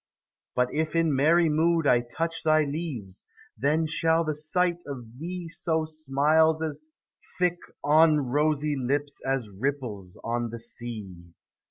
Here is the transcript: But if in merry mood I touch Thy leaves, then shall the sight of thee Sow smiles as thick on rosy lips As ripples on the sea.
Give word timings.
But 0.55 0.73
if 0.73 0.95
in 0.95 1.15
merry 1.15 1.47
mood 1.47 1.85
I 1.85 1.99
touch 1.99 2.41
Thy 2.41 2.63
leaves, 2.63 3.27
then 3.55 3.85
shall 3.85 4.23
the 4.23 4.33
sight 4.33 4.81
of 4.87 5.19
thee 5.19 5.47
Sow 5.47 5.85
smiles 5.85 6.63
as 6.63 6.79
thick 7.37 7.59
on 7.83 8.19
rosy 8.21 8.75
lips 8.75 9.21
As 9.23 9.47
ripples 9.47 10.17
on 10.23 10.49
the 10.49 10.57
sea. 10.57 11.33